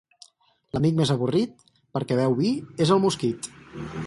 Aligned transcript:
L'amic 0.77 0.97
més 1.01 1.11
avorrit, 1.17 1.63
perquè 1.99 2.19
beu 2.23 2.37
vi, 2.43 2.51
és 2.87 2.97
el 2.97 3.05
mosquit. 3.05 3.53